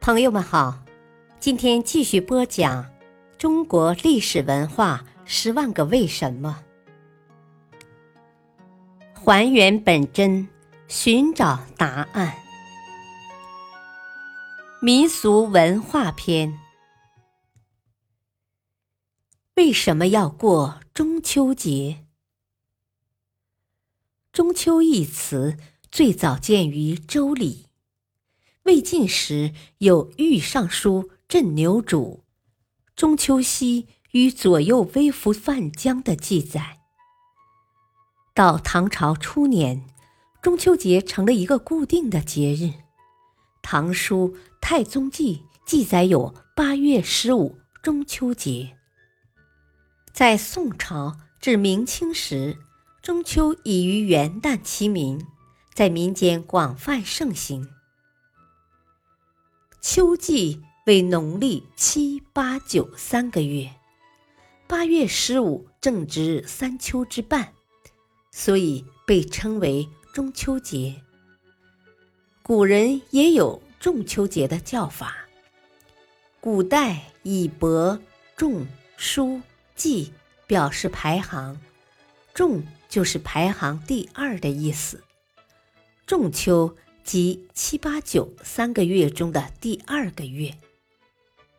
[0.00, 0.82] 朋友们好，
[1.38, 2.90] 今天继续播讲
[3.36, 6.64] 中国历史文化十万个为什么，
[9.12, 10.48] 还原本真，
[10.88, 12.34] 寻找答案。
[14.80, 16.58] 民俗文化篇：
[19.56, 22.06] 为什么要过中秋节？
[24.32, 25.58] 中秋一词
[25.92, 27.66] 最早见于《周礼》。
[28.64, 32.20] 魏晋时有御尚书镇牛渚
[32.94, 36.78] “中秋夕与左右微服泛江”的记载。
[38.34, 39.84] 到唐朝初年，
[40.42, 42.64] 中秋节成了一个固定的节日，
[43.62, 48.76] 《唐书太宗记》记载有八月十五中秋节。
[50.12, 52.58] 在宋朝至明清时，
[53.02, 55.26] 中秋已与元旦齐名，
[55.74, 57.66] 在民间广泛盛行。
[59.80, 63.70] 秋季为农历七八九三个月，
[64.66, 67.54] 八月十五正值三秋之半，
[68.30, 71.02] 所以被称为中秋节。
[72.42, 75.16] 古人也有仲秋节的叫法。
[76.42, 77.98] 古代以伯、
[78.36, 78.66] 仲、
[78.98, 79.40] 叔、
[79.74, 80.12] 季
[80.46, 81.58] 表示排行，
[82.34, 85.02] 仲就是排行第二的意思。
[86.04, 86.76] 仲秋。
[87.04, 90.54] 即七八九三个月中的第二个月，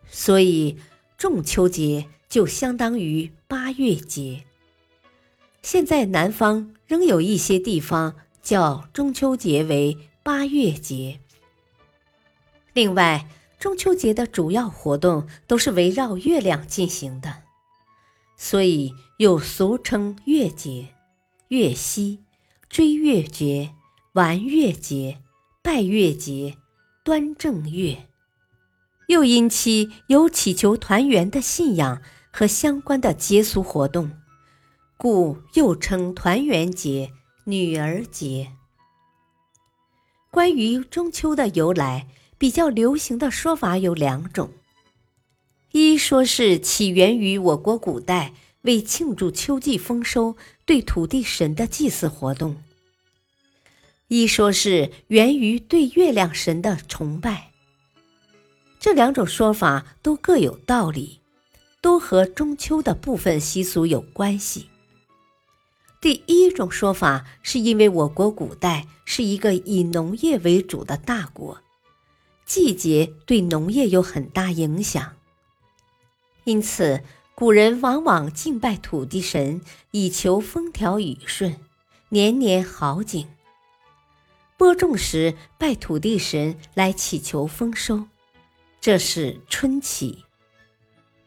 [0.08, 0.78] 所以
[1.18, 4.46] 仲秋节就相当于八月节。
[5.62, 11.20] 现在南方仍有一些地方叫中秋节为八月节。
[12.74, 13.28] 另外，
[13.60, 17.44] 中秋节的主要活动都是围绕月亮进行的，
[18.38, 20.88] 所以又俗称月节、
[21.50, 22.24] 月夕、
[22.70, 23.76] 追月节、
[24.14, 25.20] 玩月节。
[25.64, 26.58] 拜月节、
[27.04, 28.08] 端正月，
[29.08, 34.10] 又因其有祈求团圆的信仰和相关的节俗活动，
[34.98, 37.12] 故又称团圆节、
[37.44, 38.54] 女儿节。
[40.32, 42.08] 关于中秋的由来，
[42.40, 44.50] 比较流行的说法有两种：
[45.74, 48.34] 一说是起源于我国古代
[48.64, 50.36] 为庆祝秋季丰收
[50.66, 52.64] 对土地神的祭祀活动。
[54.14, 57.52] 一说是源于对月亮神的崇拜，
[58.78, 61.22] 这两种说法都各有道理，
[61.80, 64.68] 都和中秋的部分习俗有关系。
[66.02, 71.62] 第一种说法是因为我国古代是一个以农业为主的大国，
[72.46, 75.14] 季节对农业有很大影响，
[76.44, 77.02] 因此
[77.34, 79.62] 古人往往敬拜土地神，
[79.92, 81.56] 以求风调雨顺、
[82.10, 83.26] 年年好景。
[84.62, 88.06] 播种时拜土地神来祈求丰收，
[88.80, 90.24] 这是春祈。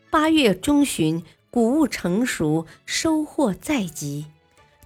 [0.08, 4.26] 八月中旬谷物成熟，收获在即，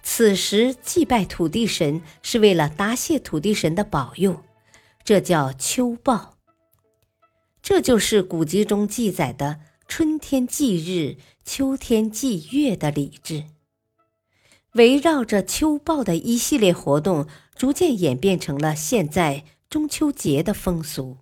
[0.01, 4.43] 此时祭拜土地神是为了答谢土地神的保佑，
[5.03, 6.35] 这叫秋报。
[7.61, 13.43] 这就是古籍中记载的春天祭日、秋天祭月的礼制。
[14.73, 17.27] 围绕着秋报的一系列活动。
[17.59, 21.17] 逐渐演变成了现在中秋节的风俗。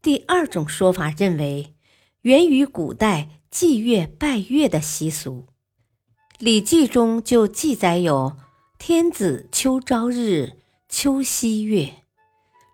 [0.00, 1.74] 第二种说法认为，
[2.20, 5.46] 源于古代祭月拜月的习俗，
[6.38, 8.36] 《礼记》中就记载有
[8.78, 10.52] “天子秋朝日，
[10.88, 12.04] 秋夕月，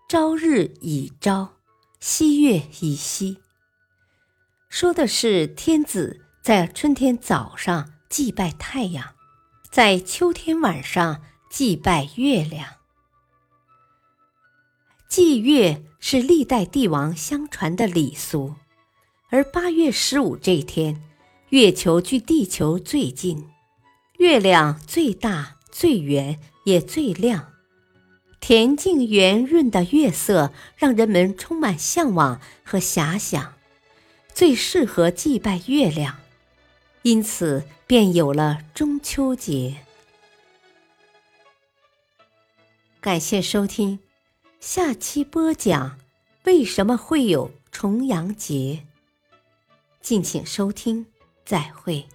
[0.06, 1.54] 朝日以朝，
[1.98, 3.38] 夕月以夕”，
[4.68, 9.14] 说的是天子在春天早上祭拜太阳，
[9.70, 11.22] 在秋天晚上。
[11.48, 12.66] 祭拜月亮，
[15.08, 18.54] 祭月是历代帝王相传的礼俗，
[19.28, 21.02] 而八月十五这天，
[21.50, 23.48] 月球距地球最近，
[24.18, 27.52] 月亮最大、最圆也最亮，
[28.40, 33.54] 恬静圆润的月色让人们充满向往和遐想，
[34.34, 36.16] 最适合祭拜月亮，
[37.02, 39.76] 因此便有了中秋节。
[43.00, 43.98] 感谢收听，
[44.60, 45.98] 下期播讲
[46.44, 48.86] 为什么会有重阳节。
[50.00, 51.06] 敬请收听，
[51.44, 52.06] 再会。